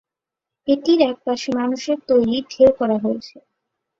এটির 0.67 0.99
এক 1.03 1.17
পাশে 1.25 1.49
মানুষের 1.59 1.97
তৈরী 2.07 2.37
ঢেউ 2.51 2.69
করা 2.79 2.97
হয়েছে। 3.03 3.35